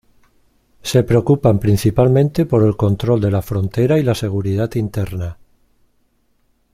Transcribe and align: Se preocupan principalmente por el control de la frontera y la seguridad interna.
Se 0.81 1.03
preocupan 1.03 1.59
principalmente 1.59 2.47
por 2.47 2.63
el 2.63 2.75
control 2.75 3.21
de 3.21 3.29
la 3.29 3.43
frontera 3.43 3.99
y 3.99 4.03
la 4.03 4.15
seguridad 4.15 4.73
interna. 4.73 5.37